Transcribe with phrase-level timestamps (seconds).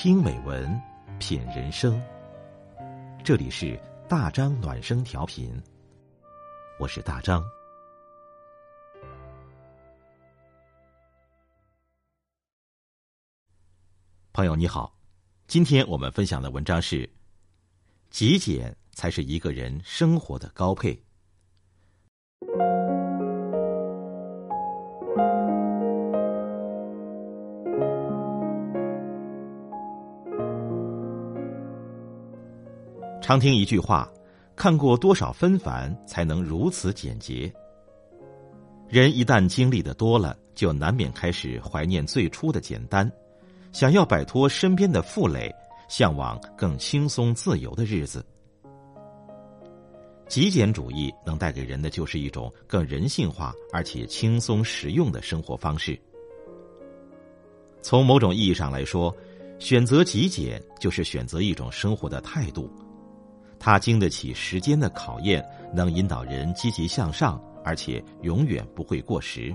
[0.00, 0.80] 听美文，
[1.18, 2.00] 品人生。
[3.24, 3.76] 这里是
[4.08, 5.60] 大张暖声调频，
[6.78, 7.42] 我是大张。
[14.32, 14.96] 朋友你好，
[15.48, 17.10] 今天我们分享的文章是：
[18.08, 20.96] 极简才是一个人生活的高配。
[33.28, 34.10] 常听一句话，
[34.56, 37.52] 看过多少纷繁，才能如此简洁？
[38.88, 43.12] 人一旦经历的多了，就难免开始怀念最初的简单，
[43.70, 45.54] 想要摆脱身边的负累，
[45.90, 48.24] 向往更轻松自由的日子。
[50.26, 56.00] 极简主义能带给人的，就是一种更人性化而且轻松实用的生活方式。
[57.82, 59.14] 从某种意义上来说，
[59.58, 62.72] 选择极简就是选择一种生活的态度。
[63.58, 69.54] 它经得起时间的考验，能引导人积极向上，而且永远不会过时。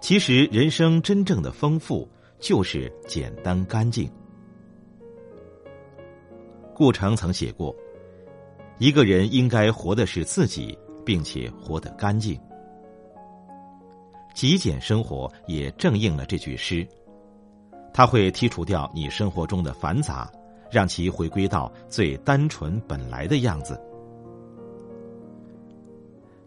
[0.00, 4.08] 其实，人生真正的丰富就是简单干净。
[6.72, 7.74] 顾城曾写过
[8.78, 12.40] ：“一个人应该活的是自己，并且活得干净。”
[14.32, 16.86] 极简生活也正应了这句诗，
[17.92, 20.30] 它会剔除掉你生活中的繁杂。
[20.70, 23.80] 让其回归到最单纯本来的样子。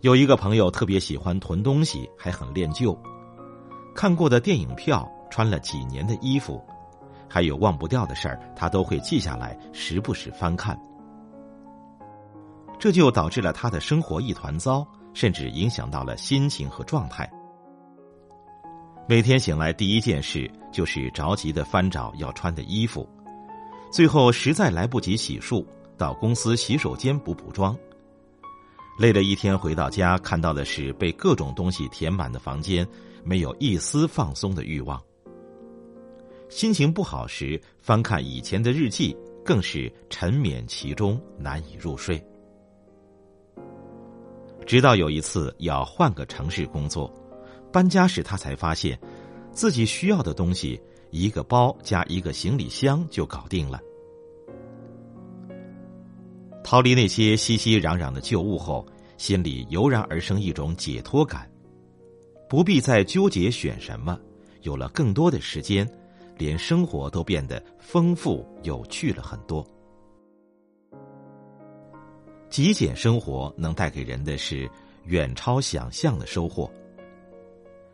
[0.02, 2.98] 有一个朋友特别喜欢囤东西，还很恋旧，
[3.94, 6.60] 看过的电影票、穿了几年的衣服，
[7.30, 10.76] 还有忘不掉的事儿，他都会记下来，时不时翻看。
[12.80, 14.84] 这就导致了他的生活一团糟，
[15.14, 17.32] 甚至影响到了心情和状态。
[19.08, 23.08] 每天醒来第一件事就是着急的翻找要穿的衣服。
[23.92, 25.66] 最后实在来不及洗漱，
[25.97, 27.78] 到公司洗手间补补妆。
[28.97, 32.88] 累了一天回到家，看到的是被各种东西填满的房间，
[33.22, 35.01] 没有一丝放松的欲望。
[36.47, 42.24] 心情不好时，翻看以前的日记，更是沉湎其中，难以入睡。
[44.66, 47.12] 直到有一次要换个城市工作，
[47.74, 48.97] 搬家时他才发现，
[49.51, 50.81] 自己需要的东西。
[51.12, 53.80] 一个包加一个行李箱就搞定了。
[56.64, 58.86] 逃离那些熙熙攘攘的旧物后，
[59.18, 61.50] 心里油然而生一种解脱感，
[62.48, 64.20] 不必再纠结选什么，
[64.62, 65.90] 有了更多的时间，
[66.38, 69.66] 连生活都变得丰富有趣了很多。
[72.50, 74.70] 极简生活能带给人的是
[75.06, 76.72] 远超想象的收获。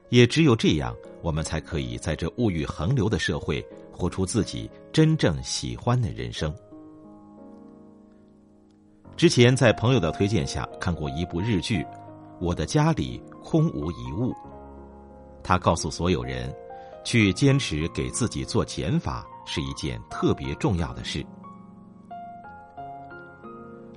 [0.09, 6.53] 也只有这样，我们才可以在这物欲横流的社会，活出自己真正喜欢的人生。
[9.15, 11.81] 之前在朋友的推荐下看过一部日剧
[12.39, 14.31] 《我的家里空无一物》，
[15.43, 16.53] 他告诉所有人，
[17.03, 21.25] 去坚持给自己做减法是一件特别重要的事。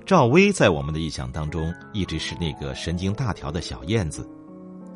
[0.05, 4.27] 赵薇在我们的印象当中，一直是那个神经大条的小燕子。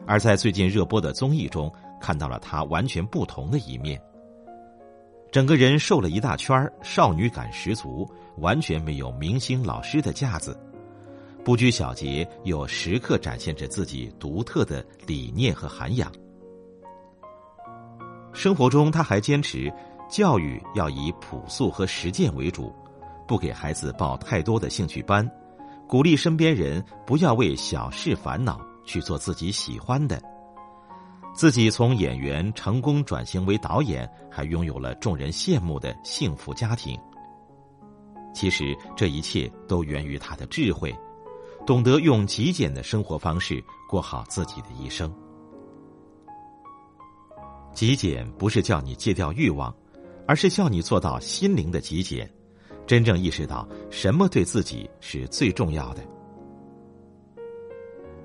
[0.07, 4.01] 而在最近热播的综艺中，看到了她完全不同的一面。
[5.31, 10.57] 整个人瘦了一大圈少女感十足，完全没有明星老师的架子，
[11.43, 16.11] 不拘小节，又时刻展现着自己独特的理念和涵养。
[18.31, 19.73] 生活中，他还坚持
[20.09, 22.73] 教育要以朴素和实践为主，
[23.27, 25.29] 不给孩子报太多的兴趣班，
[25.87, 28.61] 鼓励身边人不要为小事烦恼。
[28.85, 30.21] 去做自己喜欢的，
[31.33, 36.99] 自己从演员成功转型为导演，还拥有了众人羡慕的幸福家庭。
[38.33, 40.93] 其实这一切都源于他的智慧，
[41.65, 45.13] 懂得用极简的生活方式过好自己的一生。
[47.73, 49.73] 极简不是叫你戒掉欲望，
[50.27, 52.29] 而是叫你做到心灵的极简，
[52.87, 56.14] 真正意识到什么对自己是最重要的。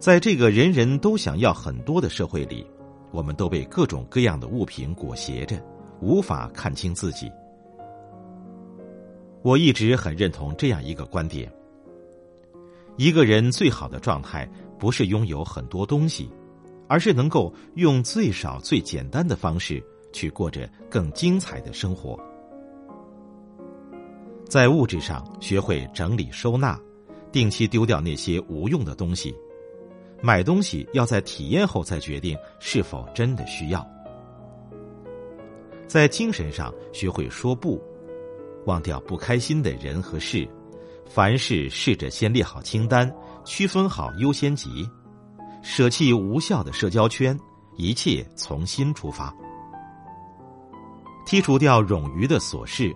[0.00, 2.66] 在这个人人都想要很多的社会里，
[3.10, 5.62] 我们都被各种各样的物品裹挟着，
[6.00, 7.30] 无法看清自己。
[9.42, 11.52] 我一直很认同这样一个观点：
[12.96, 16.30] 一个人最好的状态，不是拥有很多东西，
[16.88, 22.18] 而是能够用最少、最简单的方式去过着更精彩的生活。
[24.48, 26.80] 在物质上学会整理收纳，
[27.30, 29.36] 定期丢掉那些无用的东西。
[30.22, 33.86] 买东西要在体验后再决定是否真的需要。
[35.86, 37.82] 在精神上学会说不，
[38.66, 40.48] 忘掉不开心的人和事，
[41.04, 43.12] 凡事试着先列好清单，
[43.44, 44.88] 区分好优先级，
[45.62, 47.36] 舍弃无效的社交圈，
[47.76, 49.34] 一切从心出发，
[51.26, 52.94] 剔除掉冗余的琐事，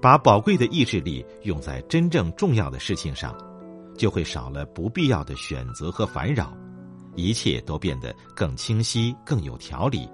[0.00, 3.36] 把宝贵的意志力用在真正重要的事情上，
[4.02, 6.52] 就会少了不必要的选择和烦扰。
[7.14, 10.10] 一切都变得更清晰、更有条理，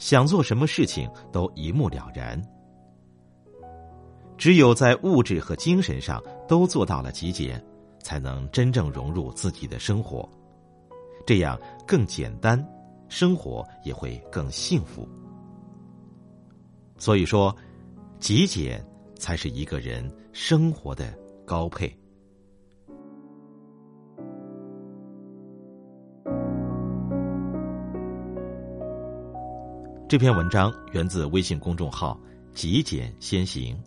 [0.00, 2.42] 想做什么事情都一目了然。
[4.36, 7.64] 只有在物质和精神上都做到了极简，
[8.02, 10.28] 才能真正融入自己的生活，
[11.24, 11.56] 这样
[11.86, 12.60] 更简单，
[13.08, 15.08] 生活也会更幸福。
[16.98, 17.54] 所以说，
[18.18, 18.84] 极简
[19.16, 21.16] 才是一个人生活的
[21.46, 21.96] 高配。
[30.10, 32.20] 这篇文章源自微信公众号
[32.52, 33.80] “极简先行”。